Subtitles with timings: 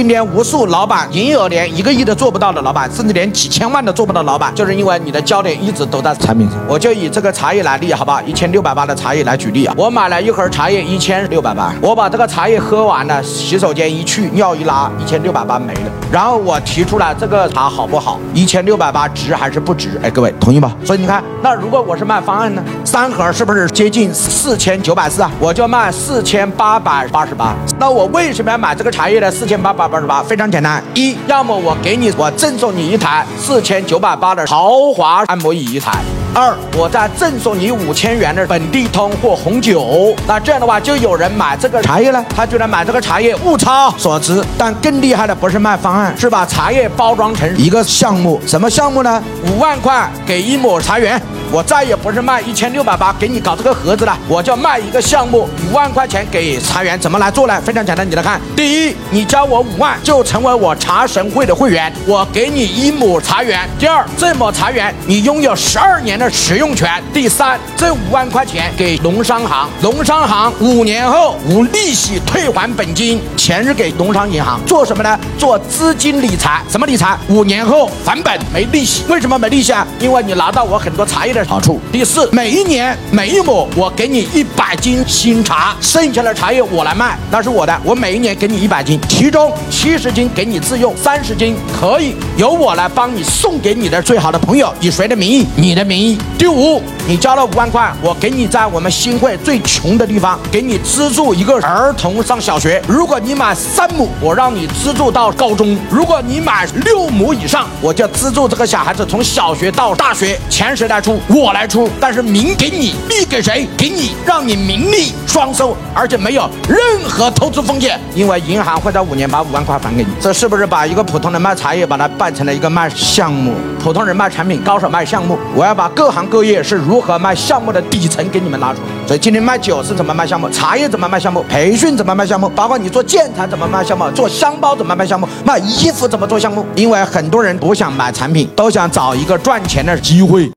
[0.00, 6.58] 今天无数老板营业额连一个亿都做不到的老板，甚至连几千万都做不到的老板，就是因为你的焦点一直都在产品上。
[6.66, 8.18] 我就以这个茶叶来例，好不好？
[8.22, 9.74] 一千六百八的茶叶来举例啊。
[9.76, 15.80] 我买了一盒茶叶，一千六百八，我把这个茶叶喝完了，洗手间一去，尿一拉，一千六百八没了。
[16.10, 18.18] 然后我提出来这个茶好不好？
[18.32, 20.00] 一千六百八值还是不值？
[20.02, 20.74] 哎，各位同意吗？
[20.82, 22.62] 所以你看，那如果我是卖方案呢？
[22.86, 25.30] 三盒是不是接近四千九百四啊？
[25.38, 27.54] 我就卖四千八百八十八。
[27.78, 29.30] 那我为什么要买这个茶叶呢？
[29.30, 35.98] 四千八百八十八非常简单，一要么我给你，我赠送你一台四千九百八的豪华按摩椅一台。
[36.32, 44.40] 二，我再赠送你五千元的本地通或红酒，那这样的话就有人买这个茶叶了，他居然买这个茶叶物超所值。
[44.56, 48.40] 但更厉害的不是卖方案，是把茶叶包装成一个项目。
[48.46, 49.20] 什么项目呢？
[49.48, 51.20] 五万块给一亩茶园。
[51.52, 57.60] 我再也不是卖一千六百八给你搞这个盒子了，我就卖一个项目，五万块钱给茶园，怎么来做呢？
[57.62, 63.68] 非常简单，你来看，第一，你交我五万就成为我茶神会的会员，我给你一亩茶园。
[63.80, 67.02] 第二，这亩茶园你拥有十二年的使用权。
[67.12, 75.18] 第三，这五万块钱给农商行，农商行五年后无利息退还本金，钱是给农商银行做什么呢？
[75.36, 77.18] 做资金理财，什么理财？
[77.28, 79.84] 五年后返本没利息，为什么没利息啊？
[79.98, 81.39] 因为你拿到我很多茶叶的。
[81.44, 81.80] 好处。
[81.92, 87.80] 第四，每一年每一亩我给你一百斤新茶，剩下的茶叶我来卖，那是我的。
[87.84, 95.46] 我每一年给你一百斤，其中七十斤给你自用，三十斤可以由我来帮你送给你的最好的朋友，以谁的名义？
[95.56, 96.18] 你的名义。
[96.38, 102.82] 第五，你交了五万块，我给你在我们新会最穷的地方给你资助一个儿童上小学。
[102.86, 110.38] 如果你买三亩，我让你资助到高中；如果你买六亩以上，我就资助这个小孩子从小学到大学。
[110.48, 111.20] 钱谁来出？
[111.32, 113.64] 我来出，但是名给你，利给谁？
[113.76, 120.08] 给你，让你名利双收，而且没有任何投资风险，因为银行会在五年把五万块还给你。
[120.20, 123.54] 这是不是把一个普通人卖茶叶，把它办成了一个卖项目？
[123.78, 125.38] 普通人卖产品，高手卖项目。
[125.54, 128.86] 我要把各行各业是如何卖项目的底层给你们拿出来。
[129.06, 130.50] 所以今天卖酒是怎么卖项目？
[130.50, 131.44] 茶叶怎么卖项目？
[131.48, 132.48] 培训怎么卖项目？
[132.48, 134.10] 包括你做建材怎么卖项目？
[134.10, 135.28] 做箱包怎么卖项目？
[135.44, 136.66] 卖衣服怎么做项目？
[136.74, 140.48] 因为很多人不想买产品，都想找一个赚钱的机会。